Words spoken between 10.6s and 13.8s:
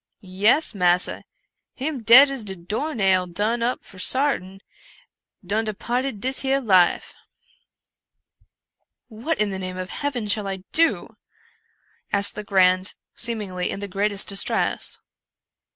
do?" asked Le grand, seemingly in